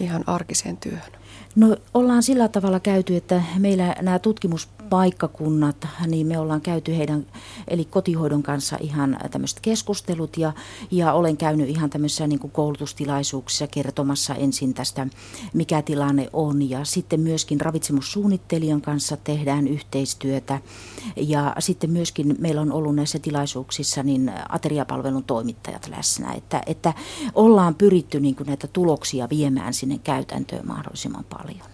ihan 0.00 0.24
arkiseen 0.26 0.76
työhön? 0.76 1.12
No 1.56 1.76
ollaan 1.94 2.22
sillä 2.22 2.48
tavalla 2.48 2.80
käyty, 2.80 3.16
että 3.16 3.42
meillä 3.58 3.94
nämä 4.02 4.18
tutkimuspaikkakunnat, 4.94 5.86
niin 6.06 6.26
me 6.26 6.38
ollaan 6.38 6.60
käyty 6.60 6.96
heidän, 6.96 7.26
eli 7.68 7.84
kotihoidon 7.84 8.42
kanssa 8.42 8.76
ihan 8.80 9.18
tämmöiset 9.30 9.60
keskustelut 9.60 10.36
ja, 10.36 10.52
ja 10.90 11.12
olen 11.12 11.36
käynyt 11.36 11.68
ihan 11.68 11.90
tämmöisissä 11.90 12.26
niin 12.26 12.38
koulutustilaisuuksissa 12.38 13.66
kertomassa 13.66 14.34
ensin 14.34 14.74
tästä, 14.74 15.06
mikä 15.54 15.82
tilanne 15.82 16.28
on. 16.32 16.70
Ja 16.70 16.84
sitten 16.84 17.20
myöskin 17.20 17.60
ravitsemussuunnittelijan 17.60 18.80
kanssa 18.80 19.16
tehdään 19.16 19.68
yhteistyötä. 19.68 20.60
Ja 21.16 21.56
sitten 21.58 21.90
myöskin 21.90 22.36
meillä 22.38 22.60
on 22.60 22.72
ollut 22.72 22.94
näissä 22.94 23.18
tilaisuuksissa 23.18 24.02
niin 24.02 24.32
ateriapalvelun 24.48 25.24
toimittajat 25.24 25.88
läsnä, 25.88 26.32
että, 26.32 26.62
että 26.66 26.92
ollaan 27.34 27.74
pyritty 27.74 28.20
niin 28.20 28.36
näitä 28.46 28.66
tuloksia 28.66 29.28
viemään 29.30 29.74
sinne 29.74 29.98
käytäntöön 29.98 30.66
mahdollisimman 30.66 31.24
paljon. 31.24 31.73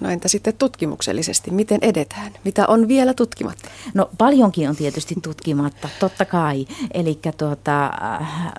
No 0.00 0.10
entä 0.10 0.28
sitten 0.28 0.54
tutkimuksellisesti, 0.58 1.50
miten 1.50 1.78
edetään? 1.82 2.32
Mitä 2.44 2.66
on 2.66 2.88
vielä 2.88 3.14
tutkimatta? 3.14 3.68
No 3.94 4.10
paljonkin 4.18 4.68
on 4.68 4.76
tietysti 4.76 5.14
tutkimatta, 5.22 5.88
totta 6.00 6.24
kai. 6.24 6.66
Eli 6.94 7.18
tuota, 7.36 7.86
äh, 7.86 8.52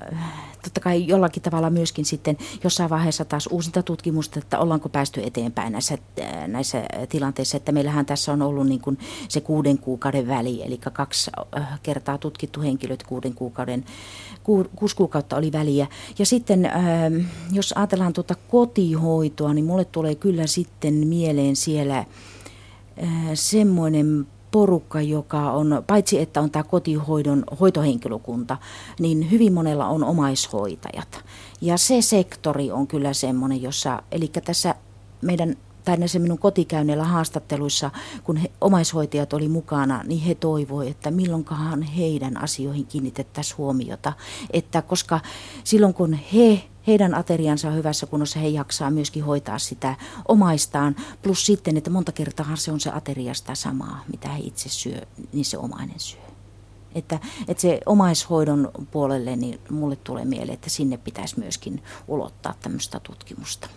totta 0.63 0.79
kai 0.79 1.07
jollakin 1.07 1.43
tavalla 1.43 1.69
myöskin 1.69 2.05
sitten 2.05 2.37
jossain 2.63 2.89
vaiheessa 2.89 3.25
taas 3.25 3.47
uusinta 3.51 3.83
tutkimusta, 3.83 4.39
että 4.39 4.59
ollaanko 4.59 4.89
päästy 4.89 5.21
eteenpäin 5.23 5.71
näissä, 5.71 5.97
äh, 6.21 6.47
näissä 6.47 6.83
tilanteissa. 7.09 7.57
Että 7.57 7.71
meillähän 7.71 8.05
tässä 8.05 8.33
on 8.33 8.41
ollut 8.41 8.67
niin 8.67 8.81
kuin 8.81 8.97
se 9.29 9.41
kuuden 9.41 9.77
kuukauden 9.77 10.27
väli, 10.27 10.63
eli 10.63 10.77
kaksi 10.77 11.31
äh, 11.57 11.79
kertaa 11.83 12.17
tutkittu 12.17 12.61
henkilöt 12.61 13.03
kuuden 13.03 13.33
kuukauden, 13.33 13.85
ku, 14.43 14.65
kuusi 14.75 14.95
kuukautta 14.95 15.35
oli 15.35 15.51
väliä. 15.51 15.87
Ja 16.19 16.25
sitten 16.25 16.65
ähm, 16.65 17.15
jos 17.51 17.73
ajatellaan 17.77 18.13
tuota 18.13 18.35
kotihoitoa, 18.51 19.53
niin 19.53 19.65
mulle 19.65 19.85
tulee 19.85 20.15
kyllä 20.15 20.47
sitten 20.47 20.93
mieleen 20.93 21.55
siellä 21.55 21.97
äh, 21.97 22.07
semmoinen 23.33 24.27
porukka, 24.53 25.01
joka 25.01 25.51
on, 25.51 25.83
paitsi 25.87 26.19
että 26.19 26.41
on 26.41 26.51
tämä 26.51 26.63
kotihoidon 26.63 27.43
hoitohenkilökunta, 27.59 28.57
niin 28.99 29.31
hyvin 29.31 29.53
monella 29.53 29.87
on 29.87 30.03
omaishoitajat. 30.03 31.23
Ja 31.61 31.77
se 31.77 32.01
sektori 32.01 32.71
on 32.71 32.87
kyllä 32.87 33.13
semmoinen, 33.13 33.61
jossa, 33.61 34.03
eli 34.11 34.31
tässä 34.45 34.75
meidän 35.21 35.55
tai 35.85 35.97
näissä 35.97 36.19
minun 36.19 36.37
kotikäynneillä 36.39 37.03
haastatteluissa, 37.03 37.91
kun 38.23 38.37
he, 38.37 38.51
omaishoitajat 38.61 39.33
oli 39.33 39.47
mukana, 39.47 40.03
niin 40.03 40.21
he 40.21 40.35
toivoivat, 40.35 40.91
että 40.91 41.11
milloinkahan 41.11 41.81
heidän 41.81 42.43
asioihin 42.43 42.85
kiinnitettäisiin 42.85 43.57
huomiota. 43.57 44.13
Että 44.53 44.81
koska 44.81 45.19
silloin 45.63 45.93
kun 45.93 46.13
he 46.13 46.63
heidän 46.87 47.15
ateriansa 47.15 47.67
on 47.67 47.75
hyvässä 47.75 48.05
kunnossa, 48.05 48.39
he 48.39 48.47
jaksaa 48.47 48.91
myöskin 48.91 49.23
hoitaa 49.23 49.59
sitä 49.59 49.95
omaistaan. 50.27 50.95
Plus 51.21 51.45
sitten, 51.45 51.77
että 51.77 51.89
monta 51.89 52.11
kertaa 52.11 52.55
se 52.55 52.71
on 52.71 52.79
se 52.79 52.89
ateria 52.89 53.33
sitä 53.33 53.55
samaa, 53.55 54.03
mitä 54.11 54.29
he 54.29 54.39
itse 54.39 54.69
syö, 54.69 55.01
niin 55.33 55.45
se 55.45 55.57
omainen 55.57 55.99
syö. 55.99 56.21
Että, 56.95 57.19
että 57.47 57.61
se 57.61 57.79
omaishoidon 57.85 58.71
puolelle, 58.91 59.35
niin 59.35 59.59
mulle 59.69 59.95
tulee 59.95 60.25
mieleen, 60.25 60.53
että 60.53 60.69
sinne 60.69 60.97
pitäisi 60.97 61.39
myöskin 61.39 61.83
ulottaa 62.07 62.53
tämmöistä 62.61 62.99
tutkimusta. 62.99 63.69